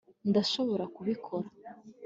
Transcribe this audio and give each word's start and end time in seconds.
ndashobora 0.29 0.85
kubikora 0.95 1.47